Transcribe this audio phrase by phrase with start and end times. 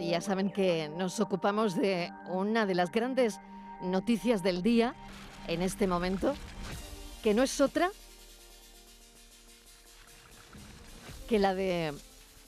[0.00, 3.38] Ya saben que nos ocupamos de una de las grandes
[3.82, 4.94] noticias del día
[5.46, 6.34] en este momento,
[7.22, 7.92] que no es otra
[11.28, 11.94] que la de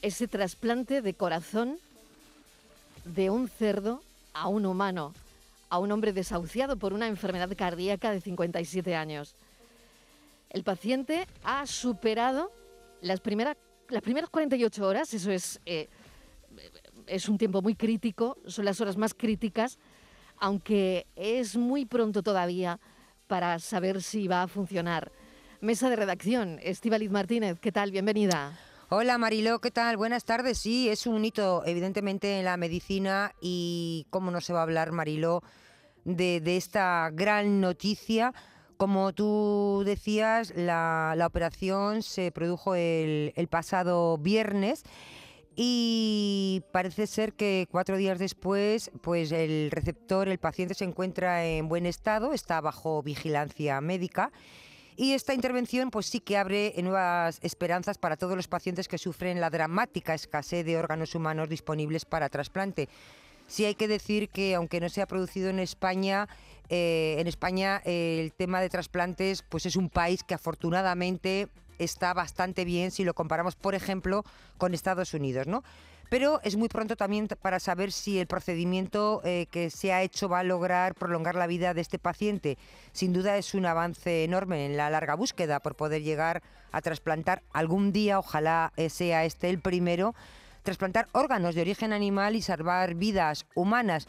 [0.01, 1.79] ese trasplante de corazón
[3.05, 4.03] de un cerdo
[4.35, 5.15] a un humano,
[5.69, 9.37] a un hombre desahuciado por una enfermedad cardíaca de 57 años.
[10.51, 12.51] El paciente ha superado
[13.01, 13.57] las, primeras
[13.89, 15.89] las primeras 48 horas, eso es, eh,
[17.07, 19.79] es un tiempo muy crítico, son las horas más críticas,
[20.39, 22.81] aunque es muy pronto todavía
[23.27, 25.13] para saber si va a funcionar.
[25.61, 27.91] Mesa de redacción, Estíbaliz Martínez, ¿qué tal?
[27.91, 28.59] Bienvenida.
[28.89, 29.97] Hola Mariló, ¿qué tal?
[29.97, 30.59] Buenas tardes.
[30.59, 34.93] Sí, es un hito evidentemente en la medicina y cómo no se va a hablar
[34.93, 35.43] Mariló
[36.05, 38.35] de, de esta gran noticia
[38.83, 44.83] como tú decías, la, operación se produjo el, pasado viernes
[45.55, 51.69] y parece ser que cuatro días después, pues el receptor, el paciente se encuentra en
[51.69, 54.33] buen estado, está bajo vigilancia médica.
[54.97, 59.41] Y esta intervención pues sí que abre nuevas esperanzas para todos los pacientes que sufren
[59.41, 62.89] la dramática escasez de órganos humanos disponibles para trasplante.
[63.47, 66.29] Sí hay que decir que aunque no se ha producido en España,
[66.69, 72.65] eh, en España el tema de trasplantes pues es un país que afortunadamente está bastante
[72.65, 74.25] bien si lo comparamos, por ejemplo,
[74.59, 75.63] con Estados Unidos, ¿no?
[76.13, 80.29] Pero es muy pronto también para saber si el procedimiento eh, que se ha hecho
[80.29, 82.59] va a lograr prolongar la vida de este paciente.
[82.93, 87.43] Sin duda es un avance enorme en la larga búsqueda por poder llegar a trasplantar
[87.55, 90.15] algún día, ojalá eh, sea este el primero,
[90.63, 94.07] trasplantar órganos de origen animal y salvar vidas humanas.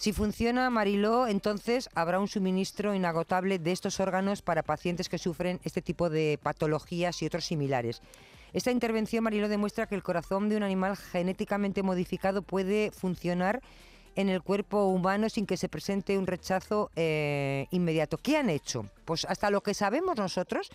[0.00, 5.60] Si funciona Mariló, entonces habrá un suministro inagotable de estos órganos para pacientes que sufren
[5.62, 8.00] este tipo de patologías y otros similares.
[8.54, 13.60] Esta intervención, Mariló, demuestra que el corazón de un animal genéticamente modificado puede funcionar
[14.16, 18.16] en el cuerpo humano sin que se presente un rechazo eh, inmediato.
[18.16, 18.86] ¿Qué han hecho?
[19.04, 20.70] Pues hasta lo que sabemos nosotros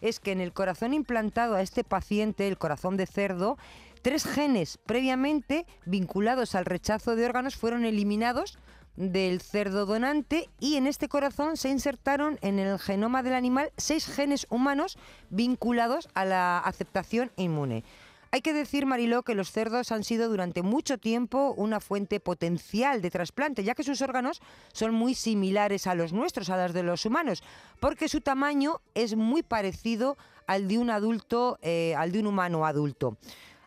[0.00, 3.58] es que en el corazón implantado a este paciente, el corazón de cerdo,
[4.02, 8.58] Tres genes previamente vinculados al rechazo de órganos fueron eliminados
[8.96, 14.06] del cerdo donante y en este corazón se insertaron en el genoma del animal seis
[14.06, 14.96] genes humanos
[15.28, 17.84] vinculados a la aceptación inmune.
[18.32, 23.02] Hay que decir, Mariló, que los cerdos han sido durante mucho tiempo una fuente potencial
[23.02, 24.40] de trasplante, ya que sus órganos
[24.72, 27.42] son muy similares a los nuestros, a los de los humanos,
[27.80, 32.64] porque su tamaño es muy parecido al de un adulto, eh, al de un humano
[32.64, 33.16] adulto.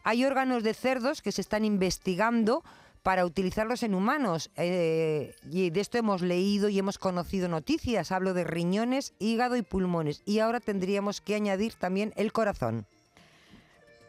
[0.03, 2.63] Hay órganos de cerdos que se están investigando
[3.03, 4.49] para utilizarlos en humanos.
[4.55, 8.11] Eh, y de esto hemos leído y hemos conocido noticias.
[8.11, 10.21] Hablo de riñones, hígado y pulmones.
[10.25, 12.85] Y ahora tendríamos que añadir también el corazón.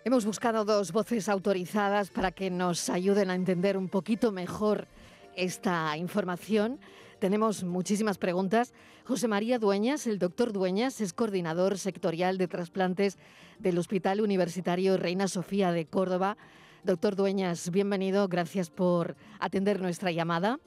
[0.04, 4.86] Hemos buscado dos voces autorizadas para que nos ayuden a entender un poquito mejor
[5.34, 6.78] esta información.
[7.24, 8.74] Tenemos muchísimas preguntas.
[9.06, 13.18] José María Dueñas, el doctor Dueñas, es coordinador sectorial de trasplantes
[13.58, 16.36] del Hospital Universitario Reina Sofía de Córdoba.
[16.82, 18.28] Doctor Dueñas, bienvenido.
[18.28, 20.58] Gracias por atender nuestra llamada.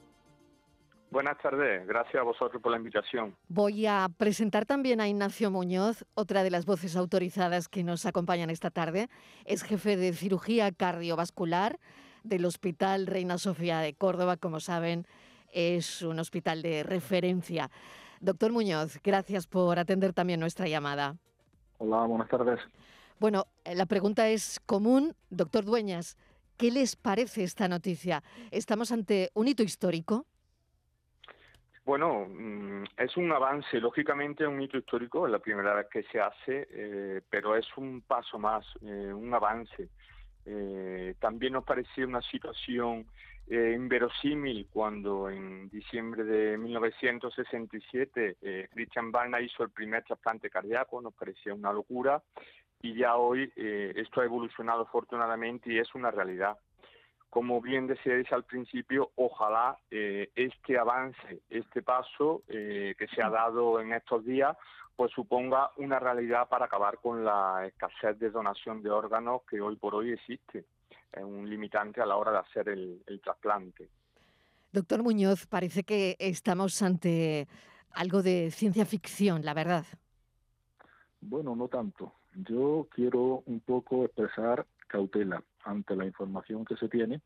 [1.12, 3.36] Buenas tardes, gracias a vosotros por la invitación.
[3.46, 8.50] Voy a presentar también a Ignacio Muñoz, otra de las voces autorizadas que nos acompañan
[8.50, 9.08] esta tarde.
[9.44, 11.78] Es jefe de cirugía cardiovascular
[12.24, 15.06] del Hospital Reina Sofía de Córdoba, como saben,
[15.52, 17.70] es un hospital de referencia.
[18.20, 21.16] Doctor Muñoz, gracias por atender también nuestra llamada.
[21.78, 22.60] Hola, buenas tardes.
[23.18, 25.14] Bueno, eh, la pregunta es común.
[25.30, 26.16] Doctor Dueñas,
[26.56, 28.22] ¿qué les parece esta noticia?
[28.50, 30.26] ¿Estamos ante un hito histórico?
[31.84, 36.20] Bueno, mm, es un avance, lógicamente un hito histórico, es la primera vez que se
[36.20, 39.88] hace, eh, pero es un paso más, eh, un avance.
[41.18, 43.06] También nos parecía una situación
[43.50, 51.00] eh, inverosímil cuando en diciembre de 1967 eh, Christian Barna hizo el primer trasplante cardíaco,
[51.00, 52.22] nos parecía una locura
[52.82, 56.58] y ya hoy eh, esto ha evolucionado afortunadamente y es una realidad.
[57.30, 63.80] Como bien decíais al principio, ojalá eh, este avance, este paso que se ha dado
[63.80, 64.56] en estos días,
[64.98, 69.76] pues suponga una realidad para acabar con la escasez de donación de órganos que hoy
[69.76, 70.64] por hoy existe
[71.12, 73.88] es un limitante a la hora de hacer el, trasplante.
[74.72, 77.46] Doctor Muñoz, parece que estamos ante
[77.92, 79.86] algo de ciencia ficción, la verdad.
[81.20, 82.14] Bueno, no tanto.
[82.34, 87.20] Yo quiero un poco expresar cautela ante la información que se tiene,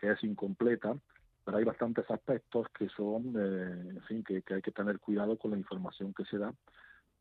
[0.00, 0.96] que es incompleta,
[1.44, 5.50] pero hay bastantes aspectos que son, eh, en fin, que, hay que tener cuidado con
[5.50, 6.54] la información que se da,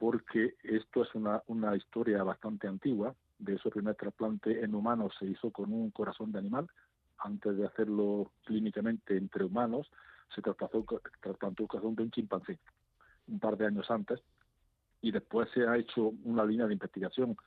[0.01, 5.27] porque esto es una, una historia bastante antigua, de ese primer trasplante en humanos se
[5.27, 6.68] hizo con un corazón de animal,
[7.19, 9.92] antes de hacerlo clínicamente entre humanos,
[10.33, 10.83] se trasplantó,
[11.21, 12.57] trasplantó corazón de un chimpancé
[13.27, 14.19] un par de años antes
[15.03, 17.38] y después se ha hecho una línea de investigación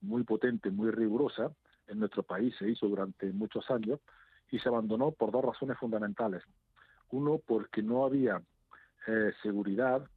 [0.00, 1.50] muy potente, muy rigurosa.
[1.88, 3.98] En nuestro país se hizo durante muchos años
[4.52, 6.44] y se abandonó por dos razones fundamentales.
[7.10, 8.40] Uno, porque no había
[9.08, 10.08] eh, seguridad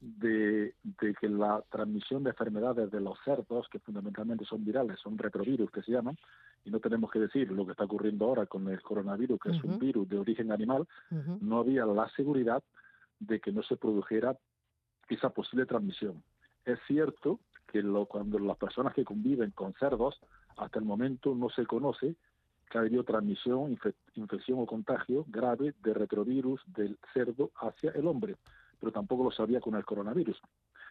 [0.00, 5.70] de, que la transmisión de enfermedades de los cerdos, que fundamentalmente son virales, son retrovirus
[5.70, 6.16] que se llaman,
[6.64, 9.62] y no tenemos que decir lo que está ocurriendo ahora con el coronavirus, que es
[9.64, 10.86] un virus de origen animal,
[11.40, 12.62] no había la seguridad
[13.18, 14.36] de que no se produjera
[15.08, 16.22] esa posible transmisión.
[16.64, 20.20] Es cierto que lo, cuando las personas que conviven con cerdos,
[20.56, 22.14] hasta el momento no se conoce
[22.70, 23.78] que ha habido transmisión,
[24.14, 28.36] infección o contagio grave de retrovirus del cerdo hacia el hombre,
[28.78, 30.40] pero tampoco lo sabía con el coronavirus.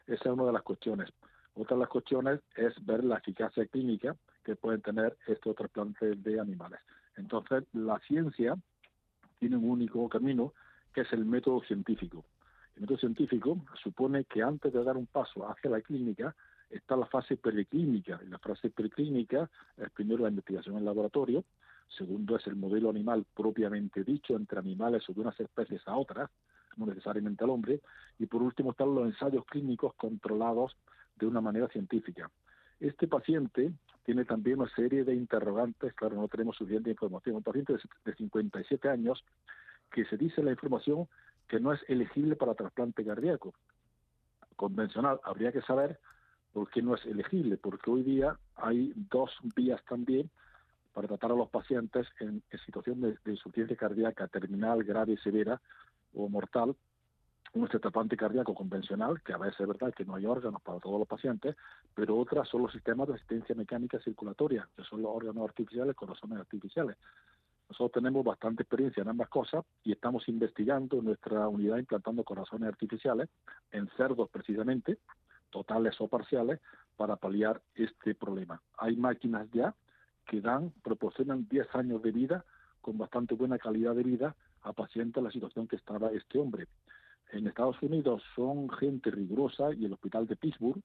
[0.05, 1.09] Esa es una de las cuestiones.
[1.55, 6.39] Otra de las cuestiones es ver la eficacia clínica que pueden tener estos trasplantes de
[6.39, 6.79] animales.
[7.15, 8.55] Entonces, la ciencia
[9.39, 10.53] tiene un único camino,
[10.93, 12.25] que es el método científico.
[12.75, 16.35] El método científico supone que antes de dar un paso hacia la clínica
[16.69, 18.19] está la fase preclínica.
[18.23, 21.43] Y la fase preclínica es primero la investigación en laboratorio,
[21.87, 26.29] segundo es el modelo animal propiamente dicho entre animales o de unas especies a otras,
[26.77, 27.81] no necesariamente al hombre,
[28.19, 30.75] y por último están los ensayos clínicos controlados
[31.15, 32.29] de una manera científica.
[32.79, 33.71] Este paciente
[34.03, 37.37] tiene también una serie de interrogantes, claro, no tenemos suficiente información.
[37.37, 37.75] Un paciente
[38.05, 39.23] de 57 años
[39.91, 41.07] que se dice la información
[41.47, 43.53] que no es elegible para trasplante cardíaco
[44.55, 45.19] convencional.
[45.23, 45.99] Habría que saber
[46.53, 50.29] por qué no es elegible, porque hoy día hay dos vías también
[50.93, 55.61] para tratar a los pacientes en, situación de, insuficiencia cardíaca terminal, grave, severa
[56.13, 56.75] o mortal.
[57.53, 60.99] El trasplante cardíaco convencional, que a veces es verdad que no hay órganos para todos
[60.99, 61.55] los pacientes,
[61.95, 66.39] pero otras son los sistemas de asistencia mecánica circulatoria, que son los órganos artificiales, corazones
[66.39, 66.97] artificiales.
[67.69, 72.69] Nosotros tenemos bastante experiencia en ambas cosas y estamos investigando en nuestra unidad implantando corazones
[72.69, 73.29] artificiales
[73.71, 74.99] en cerdos precisamente,
[75.49, 76.59] totales o parciales,
[76.95, 78.61] para paliar este problema.
[78.77, 79.73] Hay máquinas ya
[80.25, 82.45] que dan, proporcionan 10 años de vida
[82.81, 84.35] con bastante buena calidad de vida
[84.67, 86.67] a pacientes en la situación que estaba este hombre.
[87.31, 90.81] En Estados Unidos son gente rigurosa y el hospital de Pittsburgh,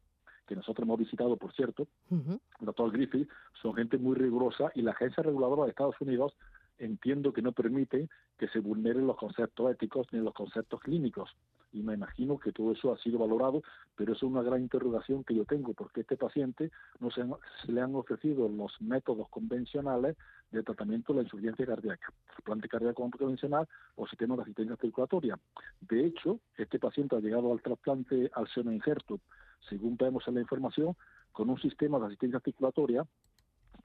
[0.47, 3.29] que nosotros hemos visitado, por cierto, el doctor Griffith,
[3.61, 6.35] son gente muy rigurosa y la agencia reguladora de Estados Unidos
[6.79, 8.09] entiendo que no permite
[8.39, 11.31] que se vulneren los conceptos éticos ni los conceptos clínicos.
[11.73, 13.63] Y me imagino que todo eso ha sido valorado,
[13.97, 16.71] pero eso es una gran interrogación que yo tengo, porque a este paciente
[17.01, 17.25] no se,
[17.73, 20.17] le han ofrecido los métodos convencionales
[20.51, 23.67] de tratamiento de la insuficiencia cardíaca, trasplante cardíaco convencional
[23.97, 25.39] o sistema de asistencia circulatoria.
[25.81, 29.21] De hecho, este paciente ha llegado al trasplante al seno injerto,
[29.69, 30.95] según vemos en la información,
[31.33, 33.07] con un sistema de asistencia circulatoria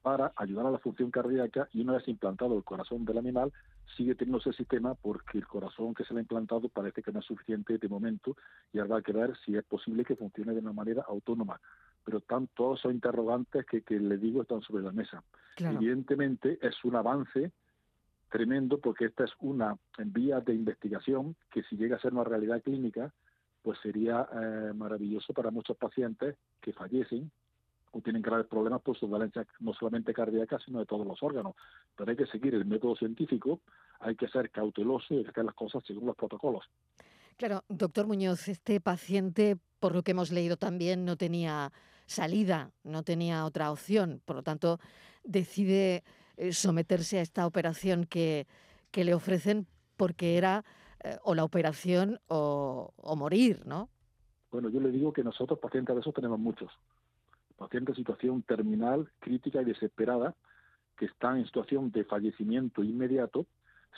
[0.01, 3.51] para ayudar a la función cardíaca y una vez implantado el corazón del animal,
[3.95, 7.19] sigue teniendo ese sistema porque el corazón que se le ha implantado parece que no
[7.19, 8.36] es suficiente de momento
[8.74, 11.60] y habrá que ver si es posible que funcione de una manera autónoma.
[12.04, 15.24] Pero están todos esos interrogantes que, que le digo están sobre la mesa.
[15.57, 17.51] Evidentemente es un avance
[18.30, 22.62] tremendo porque esta es una vía de investigación que si llega a ser una realidad
[22.62, 23.13] clínica,
[23.62, 27.31] pues sería eh, maravilloso para muchos pacientes que fallecen
[27.97, 31.55] o tienen graves problemas por su dolencia no solamente cardíaca, sino de todos los órganos.
[31.95, 33.61] Pero hay que seguir el método científico,
[33.99, 36.63] hay que ser cauteloso y hacer las cosas según los protocolos.
[37.37, 41.71] Claro, doctor Muñoz, este paciente, por lo que hemos leído también, no tenía
[42.06, 44.80] salida, no tenía otra opción, por lo tanto,
[45.23, 46.04] decide
[46.37, 48.47] eh, someterse a esta operación que,
[48.92, 50.63] que le ofrecen porque era
[51.04, 53.89] eh, o la operación o, o morir, ¿no?
[54.51, 56.71] Bueno, yo le digo que nosotros pacientes de esos tenemos muchos
[57.57, 60.35] pacientes en situación terminal, crítica y desesperada,
[60.97, 63.45] que están en situación de fallecimiento inmediato,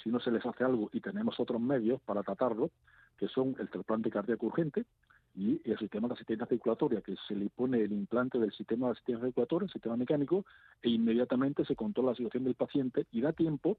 [0.03, 2.71] si no se les hace algo y tenemos otros medios para tratarlo,
[3.17, 4.85] que son el trasplante cardíaco urgente
[5.35, 8.93] y el sistema de asistencia circulatoria, que se le pone el implante del sistema de
[8.93, 10.45] asistencia circulatoria, el sistema mecánico,
[10.81, 13.77] e inmediatamente se controla la situación del paciente y da tiempo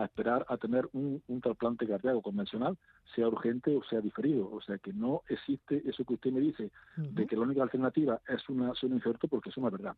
[0.00, 2.76] a esperar a tener un, trasplante cardíaco convencional,
[3.14, 4.50] sea urgente o sea diferido.
[4.50, 8.20] O sea que no existe eso que usted me dice, de que la única alternativa
[8.26, 9.94] es una, un injerto, porque es una verdad.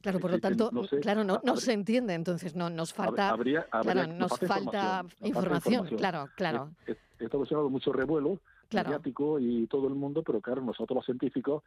[0.00, 0.70] Claro, por lo tanto,
[1.00, 3.36] claro, no, no se entiende, entonces no nos falta,
[3.82, 6.70] claro, nos, falta, información, claro, claro.
[6.86, 8.40] Esto ha ocasionado mucho revuelo
[8.72, 11.62] mediático y todo el mundo, pero claro, nosotros los científicos,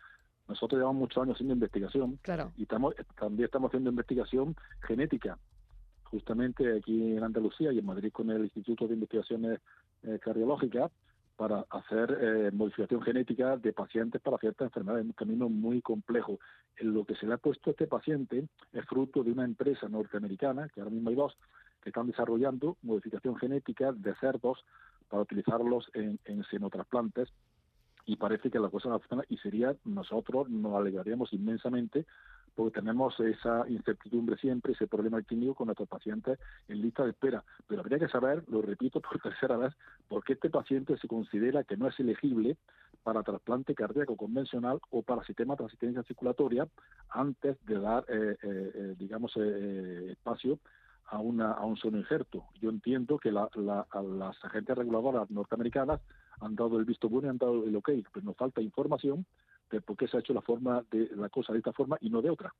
[0.48, 2.52] nosotros llevamos muchos años haciendo investigación claro.
[2.58, 5.38] y estamos, también estamos haciendo investigación genética
[6.06, 9.60] justamente aquí en Andalucía y en Madrid con el Instituto de Investigaciones
[10.04, 10.92] eh, Cardiológicas
[11.36, 16.40] para hacer eh, modificación genética de pacientes para ciertas enfermedades, un camino muy complejo.
[16.78, 19.90] En lo que se le ha puesto a este paciente es fruto de una empresa
[19.90, 21.38] norteamericana, que ahora mismo hay dos,
[21.82, 24.64] que están desarrollando modificación genética de cerdos
[25.10, 27.30] para utilizarlos en, en senotrasplantes
[28.06, 32.06] y parece que la cosa no funciona y sería nosotros nos alegraríamos inmensamente
[32.56, 37.44] porque tenemos esa incertidumbre siempre, ese problema clínico con nuestros pacientes en lista de espera.
[37.68, 39.74] Pero habría que saber, lo repito por tercera vez,
[40.08, 42.58] por qué este paciente se considera que no es elegible
[43.04, 46.68] para trasplante cardíaco convencional o para sistema de asistencia circulatoria
[47.10, 50.60] antes de dar, eh, eh, eh, digamos, espacio
[51.08, 52.46] a, una, a un solo injerto.
[52.62, 56.02] Yo entiendo que las agentes reguladoras norteamericanas
[56.42, 59.26] han dado el visto bueno y han dado el ok, pero nos falta información
[59.72, 62.10] de por qué se ha hecho la forma de la cosa de esta forma y
[62.10, 62.54] no de otra.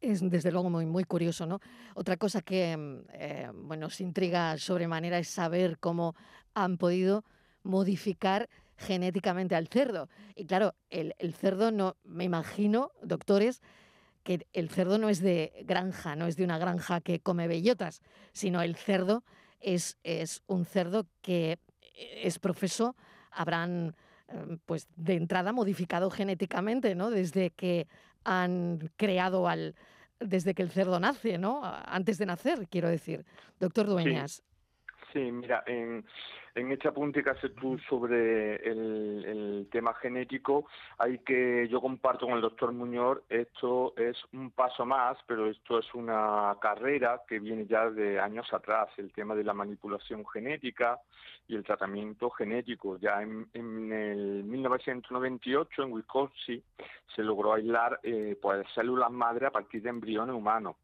[0.00, 1.60] Es desde luego muy, muy curioso, ¿no?
[1.94, 6.14] Otra cosa que mm, eh, bueno, nos intriga sobremanera es saber cómo
[6.54, 7.24] han podido
[7.62, 10.08] modificar genéticamente al cerdo.
[10.34, 13.62] Y claro, el, el cerdo no, me imagino, doctores,
[14.22, 18.02] que el cerdo no es de granja, no es de una granja que come bellotas,
[18.32, 19.22] sino el cerdo
[19.60, 21.58] es, es un cerdo que
[21.94, 22.96] es profeso,
[23.30, 23.94] habrán
[24.66, 27.10] pues de entrada modificado genéticamente, ¿no?
[27.10, 27.86] Desde que
[28.24, 29.74] han creado al
[30.18, 31.60] desde que el cerdo nace, ¿no?
[31.62, 33.24] Antes de nacer, quiero decir.
[33.60, 34.32] Doctor Dueñas.
[34.32, 34.42] Sí,
[35.20, 36.04] mira, en,
[36.56, 42.36] en este apunte que haces tú sobre el, tema genético, hay que, yo comparto con
[42.36, 47.66] el doctor Muñoz, esto es un paso más, pero esto es una carrera que viene
[47.66, 50.98] ya de años atrás, el tema de la manipulación genética
[51.46, 52.96] y el tratamiento genético.
[52.98, 53.48] Ya en,
[53.92, 56.62] el 1998 en Wisconsin
[57.14, 60.76] se logró aislar eh, pues, células madre a partir de embriones humanos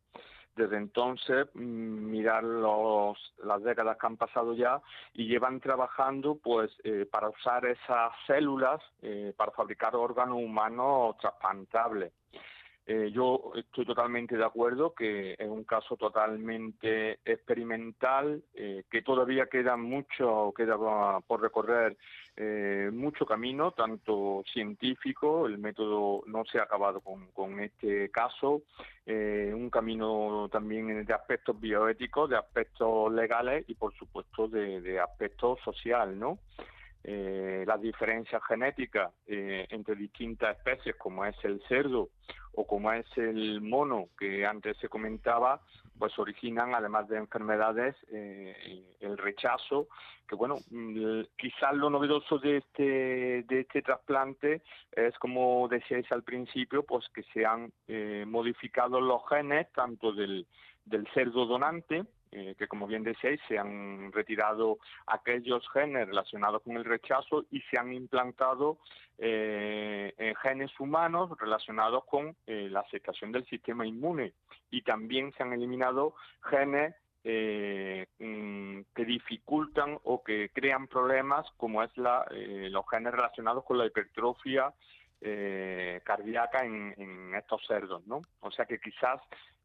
[0.57, 1.61] desde entonces, mm,
[2.11, 4.81] mirar los, las décadas que han pasado ya
[5.15, 12.13] y llevan trabajando pues eh, para usar esas células eh, para fabricar órganos humanos trasplantables.
[12.85, 19.47] Eh, yo estoy totalmente de acuerdo que es un caso totalmente experimental, eh, que todavía
[19.47, 20.77] queda mucho, queda
[21.21, 21.97] por recorrer
[22.37, 28.63] eh, mucho camino, tanto científico, el método no se ha acabado con, este caso,
[29.07, 35.61] un camino también de aspectos bioéticos, de aspectos legales y por supuesto de, de aspectos
[35.61, 36.39] social, ¿no?
[37.05, 42.11] Eh, las diferencias genéticas eh, entre distintas especies, como es el cerdo
[42.55, 45.61] o como es el mono que antes se comentaba,
[45.99, 49.89] pues originan, además de enfermedades, eh, el rechazo,
[50.29, 56.23] que bueno, mm, quizás lo novedoso de este, de este trasplante es, como decíais al
[56.25, 60.47] principio, pues que se han eh, modificado los genes tanto del,
[60.85, 62.05] del cerdo donante,
[62.35, 67.61] eh, que como bien decíais, se han retirado aquellos genes relacionados con el rechazo y
[67.71, 68.79] se han implantado
[69.19, 74.33] eh, genes humanos relacionados con eh, la aceptación del sistema inmune
[74.71, 81.95] y también se han eliminado genes mm, que dificultan o que crean problemas como es
[81.99, 84.73] la, los genes relacionados con la hipertrofia
[86.03, 88.23] cardíaca en, en, estos cerdos, ¿no?
[88.41, 89.21] O sea que quizás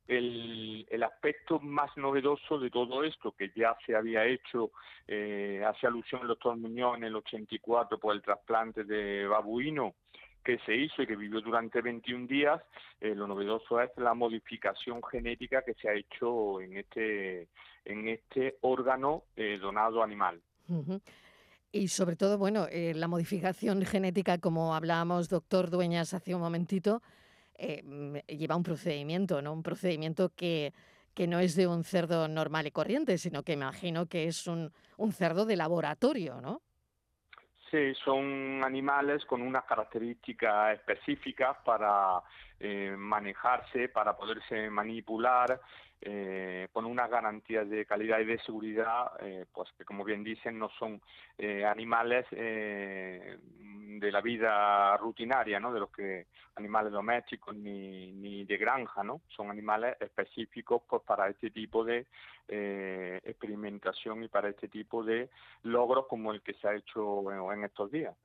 [0.08, 4.72] el, el, aspecto más novedoso de todo esto, que ya se había hecho,
[5.08, 9.96] eh, hace alusión el doctor Muñoz en el 84 por el trasplante de babuino,
[10.48, 12.62] que se hizo y que vivió durante 21 días,
[13.02, 17.50] eh, lo novedoso es la modificación genética que se ha hecho en este,
[17.84, 20.42] en este órgano eh, donado animal.
[21.74, 27.02] Y sobre todo, bueno, eh, la modificación genética, como hablábamos, doctor Dueñas, hace un momentito,
[27.58, 27.84] eh,
[28.28, 29.54] lleva un procedimiento, ¿no?
[29.54, 30.74] Un procedimiento que,
[31.14, 34.72] que no es de un cerdo normal y corriente, sino que imagino que es un,
[34.98, 36.62] un cerdo de laboratorio, ¿no?
[37.70, 42.22] Sí, son animales con unas características específicas para
[42.60, 45.60] eh, manejarse, para poderse manipular,
[46.00, 50.60] eh, con unas garantías de calidad y de seguridad, eh, pues que como bien dicen
[50.60, 51.02] no son
[51.40, 52.26] eh, animales
[54.00, 55.74] de la vida rutinaria, ¿no?
[55.74, 59.22] De los que animales domésticos ni, ni de granja, ¿no?
[59.36, 62.08] Son animales específicos pues para este tipo de
[62.48, 65.30] eh, experimentación y para este tipo de
[65.64, 68.16] logros como el que se ha hecho en, en estos días.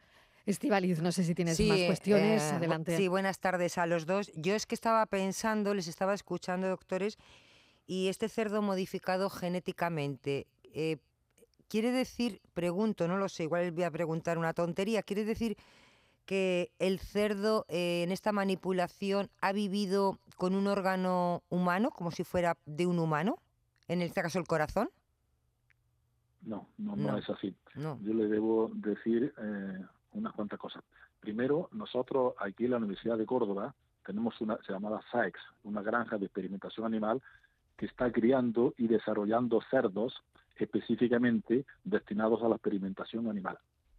[0.44, 2.42] Estivaliz, no sé si tienes más cuestiones.
[2.52, 2.96] Adelante.
[2.96, 4.32] Sí, buenas tardes a los dos.
[4.34, 7.16] Yo es que estaba pensando, les estaba escuchando, doctores,
[7.86, 10.96] y este cerdo modificado genéticamente, eh,
[11.72, 15.56] quiere decir, pregunto, no lo sé, igual voy a preguntar una tontería, quiere decir
[16.26, 22.24] que el cerdo eh, en esta manipulación ha vivido con un órgano humano, como si
[22.24, 23.38] fuera de un humano,
[23.88, 24.90] en este caso el corazón.
[26.42, 27.56] No, no, no, es así.
[27.74, 29.80] Yo le debo decir eh,
[30.12, 30.84] unas cuantas cosas.
[31.20, 33.74] Primero, nosotros aquí en la Universidad de Córdoba
[34.04, 37.22] tenemos una se llamada SAEX, una granja de experimentación animal
[37.78, 40.22] que está criando y desarrollando cerdos
[40.56, 43.58] específicamente destinados a la experimentación animal.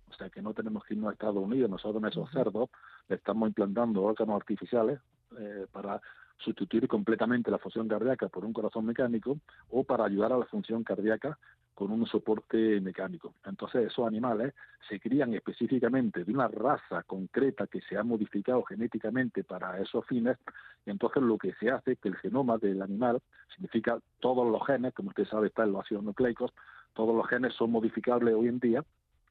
[0.09, 2.69] O sea que no tenemos que irnos a Estados Unidos, nosotros en esos cerdos
[3.07, 4.99] le estamos implantando órganos artificiales
[5.39, 5.99] eh, para
[6.37, 9.37] sustituir completamente la función cardíaca por un corazón mecánico
[9.69, 11.37] o para ayudar a la función cardíaca
[11.73, 13.33] con un soporte mecánico.
[13.45, 14.53] Entonces esos animales
[14.87, 20.37] se crían específicamente de una raza concreta que se ha modificado genéticamente para esos fines
[20.85, 23.21] y entonces lo que se hace es que el genoma del animal
[23.53, 26.51] significa todos los genes, como usted sabe está en los ácidos nucleicos,
[26.93, 28.83] todos los genes son modificables hoy en día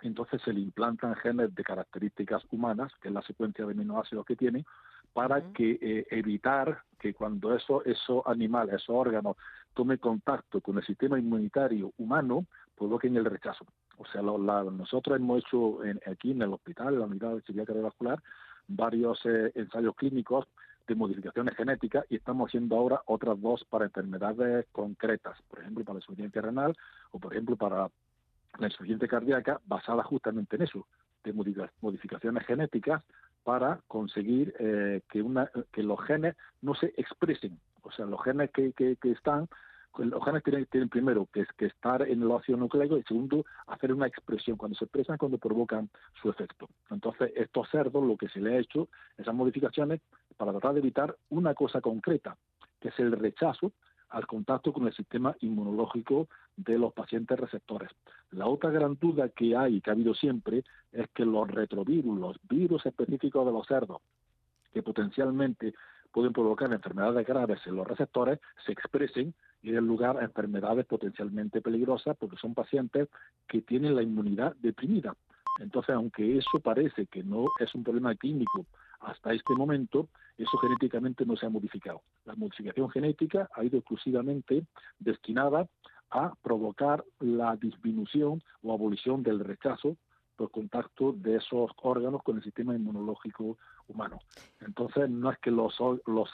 [0.03, 4.37] entonces se le implantan genes de características humanas, que es la secuencia de aminoácidos que
[4.37, 4.65] tiene,
[5.13, 9.37] para que eh, evitar que cuando eso, esos animales, esos órganos
[9.75, 13.67] tome contacto con el sistema inmunitario humano, provoquen el rechazo.
[13.99, 15.79] O sea, nosotros hemos hecho
[16.11, 18.19] aquí en el hospital, en la unidad de cirugía cardiovascular,
[18.69, 20.47] varios eh, ensayos clínicos
[20.87, 25.95] de modificaciones genéticas y estamos haciendo ahora otras dos para enfermedades concretas, por ejemplo, para
[25.95, 26.77] la insuficiencia renal
[27.13, 27.89] o, por ejemplo, para
[28.59, 30.87] la insuficiencia cardíaca, basada justamente en eso,
[31.25, 31.33] de
[31.81, 33.03] modificaciones genéticas
[33.45, 37.59] para conseguir eh, que, una, que los genes no se expresen.
[37.83, 39.49] O sea, los genes que, están,
[39.99, 43.93] los genes tienen, tienen primero que, que estar en el ácido nucleico y segundo, hacer
[43.93, 44.57] una expresión.
[44.57, 46.69] Cuando se expresan, cuando provocan su efecto.
[46.91, 50.01] Entonces, estos cerdos, lo que se le ha hecho, esas modificaciones,
[50.37, 52.37] para tratar de evitar una cosa concreta,
[52.81, 53.73] que es el rechazo
[54.13, 57.91] al contacto con el sistema inmunológico de los pacientes receptores.
[58.31, 62.37] La otra gran duda que hay, que ha habido siempre, es que los retrovirus, los
[62.49, 64.03] virus específicos de los cerdos,
[64.73, 65.75] que potencialmente
[66.13, 71.61] pueden provocar enfermedades graves en los receptores, se expresen y den lugar a enfermedades potencialmente
[71.61, 73.09] peligrosas porque son pacientes
[73.49, 75.17] que tienen la inmunidad deprimida.
[75.61, 78.67] Entonces, aunque eso parece que no es un problema clínico
[79.01, 82.03] hasta este momento, eso genéticamente no se ha modificado.
[82.25, 84.65] La modificación genética ha ido exclusivamente
[84.99, 85.67] destinada
[86.11, 89.97] a provocar la disminución o abolición del rechazo
[90.43, 94.19] por contacto de esos órganos con el sistema inmunológico humano.
[94.61, 95.77] Entonces, no es que los,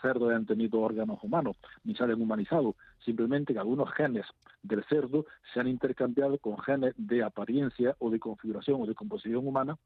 [0.01, 4.25] cerdos hayan tenido órganos humanos, ni se hayan humanizado, simplemente que algunos genes
[4.63, 9.47] del cerdo se han intercambiado con genes de apariencia o de configuración o de composición
[9.47, 9.77] humana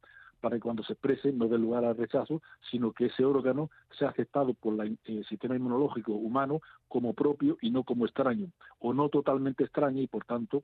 [0.40, 4.10] para que cuando se exprese no dé lugar al rechazo, sino que ese órgano sea
[4.10, 9.08] aceptado por el eh, sistema inmunológico humano como propio y no como extraño, o no
[9.08, 10.62] totalmente extraño y por tanto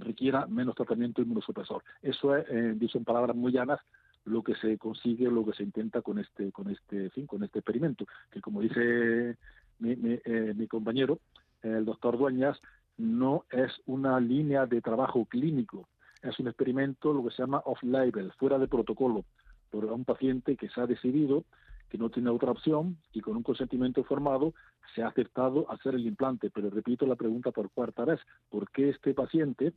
[0.00, 1.82] requiera menos tratamiento inmunosupresor.
[2.02, 3.80] Eso es, eh, dicho en palabras muy llanas,
[4.24, 7.58] lo que se consigue, lo que se intenta con este, con este, fin, con este
[7.58, 9.36] experimento, que como dice
[9.78, 11.18] mi, mi, eh, mi compañero,
[11.62, 12.58] el doctor Dueñas,
[12.96, 15.88] no es una línea de trabajo clínico,
[16.22, 19.24] es un experimento, lo que se llama off-label, fuera de protocolo,
[19.70, 21.44] por un paciente que se ha decidido
[21.88, 24.54] que no tiene otra opción y con un consentimiento informado
[24.94, 26.50] se ha aceptado hacer el implante.
[26.50, 28.20] Pero repito la pregunta por cuarta vez,
[28.50, 29.72] ¿por qué este paciente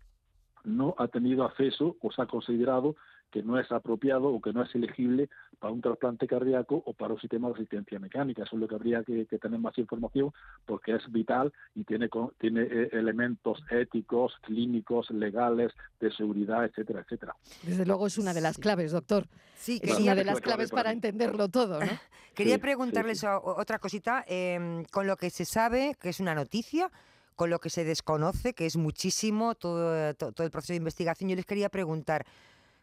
[0.63, 2.95] no ha tenido acceso o se ha considerado
[3.31, 7.13] que no es apropiado o que no es elegible para un trasplante cardíaco o para
[7.13, 8.43] un sistema de asistencia mecánica.
[8.43, 10.31] Eso es lo que habría que, tener más información
[10.65, 12.09] porque es vital y tiene,
[12.39, 17.35] tiene eh, elementos éticos, clínicos, legales, de seguridad, etcétera, etcétera.
[17.63, 19.27] Desde luego es una de las claves, doctor.
[19.55, 21.79] Sí, es una de las claves para entenderlo todo.
[21.79, 21.87] ¿no?
[22.35, 24.23] Quería preguntarles otra cosita.
[24.27, 26.91] Em, con lo que se sabe, que es una noticia,
[27.35, 31.35] con lo que se desconoce, que es muchísimo todo, todo el proceso de investigación, yo
[31.35, 32.25] les quería preguntar,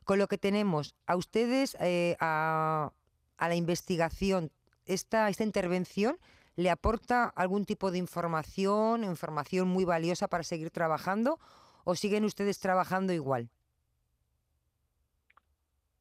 [0.05, 2.93] con lo que tenemos, a ustedes, eh, a,
[3.39, 4.51] la investigación,
[4.87, 6.17] esta, esta intervención
[6.57, 11.39] le aporta algún tipo de información, información muy valiosa para seguir trabajando
[11.85, 13.49] o siguen ustedes trabajando igual?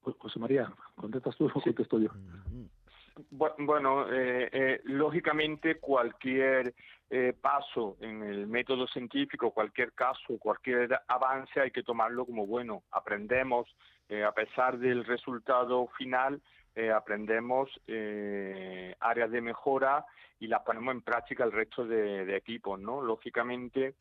[0.01, 2.09] Pues, José María, ¿contestas tú o contesto yo?
[3.29, 6.73] Bueno, eh, eh, lógicamente cualquier
[7.09, 12.83] eh, paso en el método científico, cualquier caso, cualquier avance hay que tomarlo como bueno.
[12.91, 13.67] Aprendemos,
[14.27, 16.41] a pesar del resultado final,
[16.93, 17.69] aprendemos
[18.99, 20.05] áreas de mejora
[20.39, 23.01] y las ponemos en práctica el resto de, equipos, ¿no?
[23.01, 23.95] Lógicamente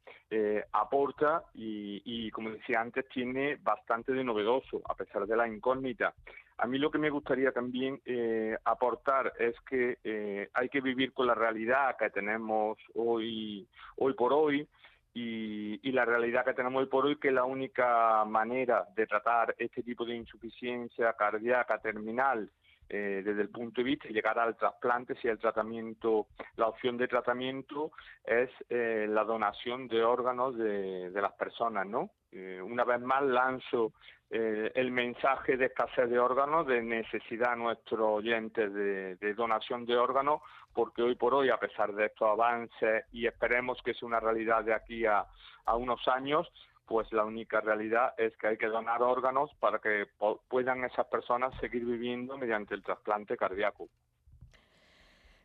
[0.72, 6.12] aporta y, y, como decía antes, tiene bastante de novedoso, a pesar de la incógnita.
[6.59, 11.12] A mí lo que me gustaría también eh, aportar es que eh, hay que vivir
[11.12, 14.69] con la realidad que tenemos hoy, hoy por hoy,
[15.15, 19.83] y, la realidad que tenemos hoy por hoy que la única manera de tratar este
[19.83, 22.51] tipo de insuficiencia cardíaca terminal
[22.95, 26.27] eh, desde el punto de vista de llegar al trasplante, si el tratamiento,
[26.57, 27.91] la opción de tratamiento
[28.23, 32.11] es eh, la donación de órganos de, las personas, ¿no?
[32.33, 33.95] Eh, una vez más lanzo
[34.29, 39.97] el mensaje de escasez de órganos, de necesidad a nuestros oyentes de, de, donación de
[39.97, 40.41] órganos,
[40.73, 44.65] porque hoy por hoy, a pesar de estos avances, y esperemos que sea una realidad
[44.65, 45.27] de aquí a,
[45.67, 46.51] a unos años,
[46.93, 50.05] pues la única realidad es que hay que donar órganos para que
[50.51, 53.89] puedan esas personas seguir viviendo mediante el trasplante cardíaco.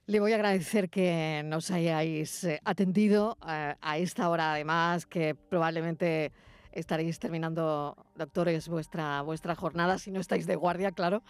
[0.07, 5.35] Le voy a agradecer que nos hayáis eh, atendido eh, a esta hora, además, que
[5.35, 6.33] probablemente
[6.73, 11.23] estaréis terminando, doctores, vuestra, vuestra jornada, si no estáis de guardia, claro.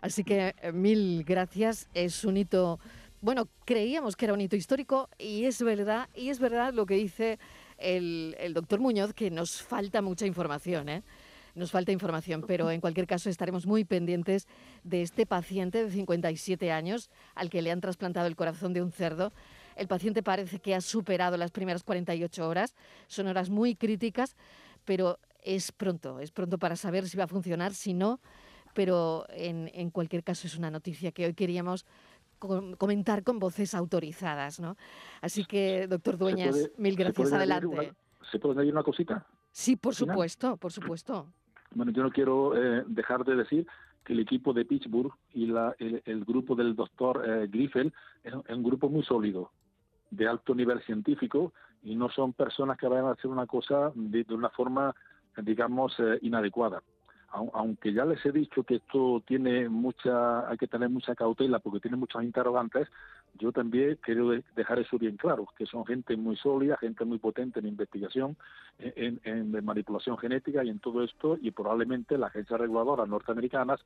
[0.00, 1.86] Así que eh, mil gracias.
[1.92, 2.80] Es un hito,
[3.20, 6.94] bueno, creíamos que era un hito histórico y es verdad, y es verdad lo que
[6.94, 7.38] dice
[7.80, 11.02] el, doctor Muñoz que nos falta mucha información, ¿eh?
[11.54, 14.46] Nos falta información, pero en cualquier caso estaremos muy pendientes
[14.84, 18.92] de este paciente de 57 años al que le han trasplantado el corazón de un
[18.92, 19.32] cerdo.
[19.74, 22.76] El paciente parece que ha superado las primeras 48 horas.
[23.08, 24.36] Son horas muy críticas,
[24.84, 28.20] pero es pronto, es pronto para saber si va a funcionar, si no.
[28.72, 31.84] Pero en, en cualquier caso es una noticia que hoy queríamos
[32.40, 34.76] comentar con voces autorizadas, ¿no?
[35.20, 37.32] Así que, doctor Dueñas, mil gracias.
[37.32, 37.92] Adelante.
[38.30, 39.26] ¿Se puede añadir una cosita?
[39.52, 41.26] Sí, por supuesto, por supuesto.
[41.72, 43.66] Bueno, yo no quiero eh, dejar de decir
[44.04, 47.92] que el equipo de Pittsburgh y la, el, grupo del doctor eh, Griffel
[48.24, 49.52] es, un grupo muy sólido,
[50.10, 54.24] de alto nivel científico, y no son personas que vayan a hacer una cosa de,
[54.30, 54.94] una forma,
[55.36, 56.82] digamos, eh, inadecuada
[57.32, 61.80] aunque ya les he dicho que esto tiene mucha, hay que tener mucha cautela porque
[61.80, 62.88] tiene muchos interrogantes,
[63.38, 67.60] yo también quiero dejar eso bien claro, que son gente muy sólida, gente muy potente
[67.60, 68.36] en investigación,
[68.78, 73.80] en, manipulación genética y en todo esto, y probablemente las agencias reguladoras norteamericanas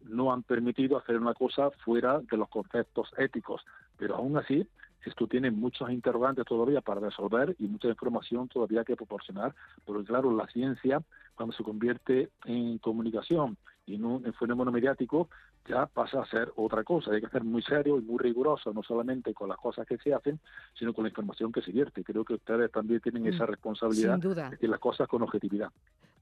[0.00, 3.64] no han permitido hacer una cosa fuera de los conceptos éticos,
[3.96, 4.66] pero aún así
[5.10, 10.34] esto tiene muchos interrogantes todavía para resolver y mucha información todavía que proporcionar, porque claro,
[10.34, 11.02] la ciencia
[11.34, 15.28] cuando se convierte en comunicación y en un fenómeno mediático,
[15.68, 17.12] ya pasa a ser otra cosa.
[17.12, 20.12] Hay que ser muy serio y muy riguroso, no solamente con las cosas que se
[20.12, 20.38] hacen,
[20.78, 22.04] sino con la información que se vierte.
[22.04, 25.70] Creo que ustedes también tienen esa mm, responsabilidad de decir las cosas con objetividad.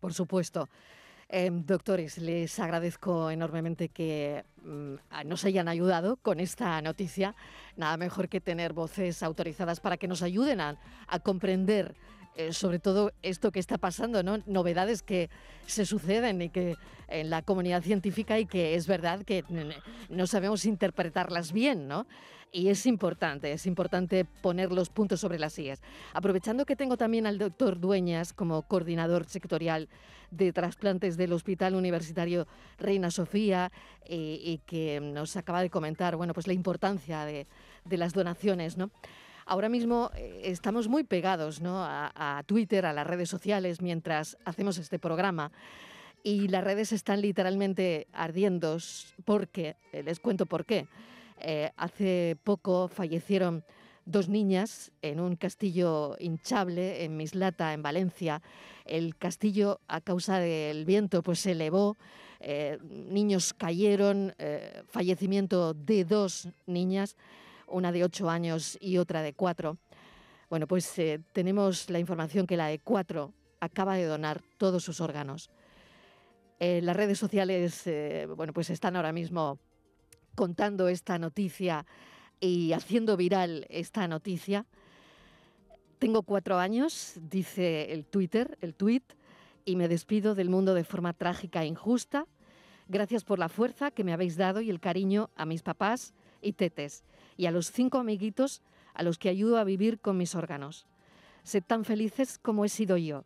[0.01, 0.69] Por supuesto.
[1.33, 4.95] Em, doctores, les agradezco enormemente que mm,
[5.27, 7.37] nos hayan ayudado con esta noticia.
[7.77, 10.77] Nada mejor que tener voces autorizadas para que nos ayuden a,
[11.23, 11.95] comprender
[12.37, 14.39] eh, sobre todo esto que está pasando, ¿no?
[14.47, 15.31] Novedades que
[15.67, 16.77] se suceden y que
[17.09, 19.45] en la comunidad científica y que es verdad que
[20.09, 22.07] no sabemos interpretarlas bien, ¿no?
[22.53, 25.81] y es importante, es importante poner los puntos sobre las sillas.
[26.13, 29.89] Aprovechando que tengo también al doctor Dueñas como coordinador sectorial
[30.31, 32.47] de trasplantes del Hospital Universitario
[32.79, 33.71] Reina Sofía
[34.09, 37.47] y que nos acaba de comentar, bueno, pues la importancia de,
[37.91, 38.91] las donaciones, ¿no?
[39.51, 41.83] Ahora mismo eh, estamos muy pegados ¿no?
[41.83, 45.51] a, Twitter, a las redes sociales, mientras hacemos este programa
[46.23, 48.77] y las redes están literalmente ardiendo
[49.25, 50.87] porque, eh, les cuento por qué.
[51.41, 53.65] Eh, hace poco fallecieron
[54.05, 58.43] dos niñas en un castillo hinchable en Mislata, en Valencia.
[58.85, 61.97] El castillo, a causa del viento, pues se elevó.
[62.81, 64.33] Niños cayeron,
[64.89, 67.17] fallecimiento de dos niñas,
[67.71, 69.79] una de ocho años y otra de cuatro.
[70.49, 70.95] Bueno, pues
[71.33, 75.51] tenemos la información que la de cuatro acaba de donar todos sus órganos.
[76.59, 77.89] las redes sociales,
[78.37, 79.59] bueno, pues están ahora mismo
[80.35, 81.87] contando esta noticia
[82.41, 84.67] y haciendo viral esta noticia.
[85.99, 89.03] Tengo cuatro años, dice el Twitter, el tweet,
[89.65, 92.27] y me despido del mundo de forma trágica e injusta.
[92.89, 96.55] Gracias por la fuerza que me habéis dado y el cariño a mis papás y
[96.55, 97.05] tetes
[97.41, 98.61] y a los cinco amiguitos
[98.93, 100.87] a los que ayudo a vivir con mis órganos.
[101.43, 103.25] Sed tan felices como he sido yo.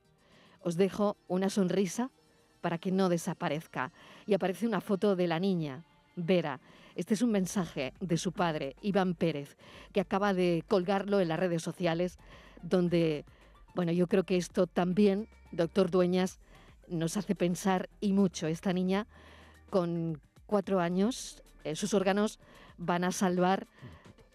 [0.60, 2.12] Os dejo una sonrisa
[2.60, 3.90] para que no desaparezca.
[4.24, 6.60] Y aparece una foto de la niña, Vera,
[6.94, 9.56] este es un mensaje de su padre, Iván Pérez,
[9.92, 12.16] que acaba de colgarlo en las redes sociales,
[12.62, 13.24] donde,
[13.74, 16.38] bueno, yo creo que esto también, doctor Dueñas,
[16.86, 18.46] nos hace pensar y mucho.
[18.46, 19.08] Esta niña,
[19.70, 22.38] con cuatro años, eh, sus órganos
[22.78, 23.66] van a salvar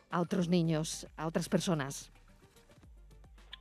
[0.09, 2.11] a otros niños, a otras personas.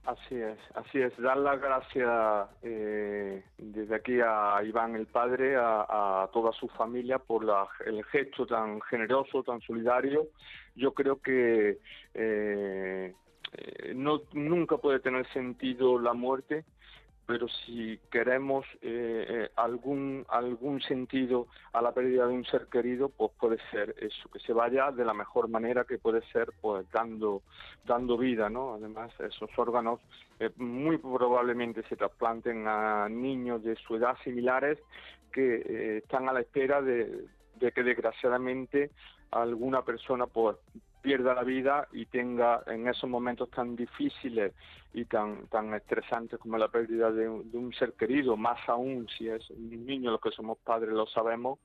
[0.09, 1.15] Así es, así es.
[1.19, 7.45] Dar las gracias eh, desde aquí a Iván el padre, a, toda su familia por
[7.85, 10.29] el gesto tan generoso, tan solidario.
[10.75, 11.79] Yo creo que
[12.15, 13.15] eh,
[13.53, 16.65] eh, no nunca puede tener sentido la muerte,
[17.29, 23.11] pero si queremos eh, eh, algún algún sentido a la pérdida de un ser querido,
[23.11, 26.91] pues puede ser eso, que se vaya de la mejor manera que puede ser, pues
[26.91, 27.43] dando
[27.85, 28.73] dando vida, ¿no?
[28.73, 30.01] Además, esos órganos
[30.41, 34.79] eh, muy probablemente se trasplanten a niños de su edad similares
[35.31, 38.91] que están a la espera de, de que desgraciadamente
[39.31, 40.57] alguna persona pues
[41.01, 44.53] pierda la vida y tenga en esos momentos tan difíciles
[44.93, 49.49] y tan tan estresantes como la pérdida de, un ser querido, más aún si es
[49.51, 51.59] un niño, los que somos padres lo sabemos,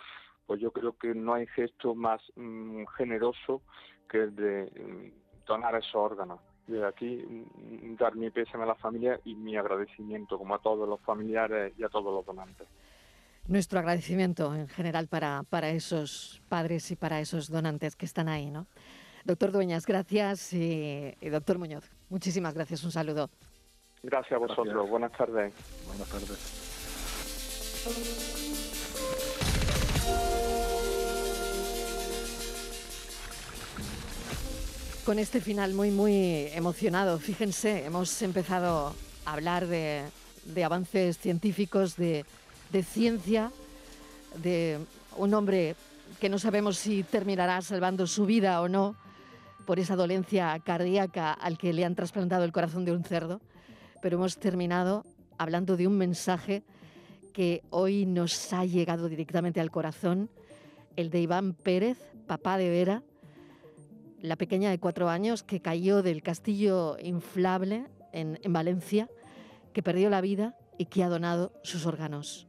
[0.46, 3.62] pues yo creo que no hay gesto más mm, generoso
[4.10, 6.40] que el de mm, donar esos órganos.
[6.68, 10.88] De aquí mm, dar mi pésame a la familia y mi agradecimiento como a todos
[10.88, 12.68] los familiares y a todos los donantes
[13.48, 18.50] nuestro agradecimiento en general para, para esos padres y para esos donantes que están ahí,
[18.50, 18.68] ¿no?
[19.26, 23.30] Doctor Dueñas, gracias y, doctor Muñoz, muchísimas gracias, un saludo.
[24.02, 25.54] Gracias a vosotros, buenas tardes.
[25.88, 26.70] Buenas tardes.
[35.06, 38.94] Con este final muy, muy emocionado, fíjense, hemos empezado
[39.26, 40.04] a hablar de,
[40.44, 42.26] de avances científicos, de,
[42.74, 43.52] de ciencia,
[44.36, 44.80] de
[45.16, 45.76] un hombre
[46.20, 48.96] que no sabemos si terminará salvando su vida o no
[49.66, 53.42] por esa dolencia cardíaca al que le han trasplantado el corazón de un cerdo,
[54.02, 55.06] pero hemos terminado
[55.38, 56.64] hablando de un mensaje
[57.34, 60.30] que hoy nos ha llegado directamente al corazón,
[60.96, 61.98] el de Iván Pérez,
[62.28, 63.04] papá de Vera,
[64.22, 69.10] la pequeña de cuatro años que cayó del castillo inflable en, en Valencia,
[69.74, 72.48] que perdió la vida y que ha donado sus órganos.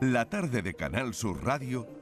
[0.00, 2.01] La tarde de Canal Sur Radio